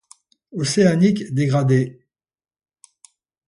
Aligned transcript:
Océanique 0.51 1.31
dégradé. 1.31 1.99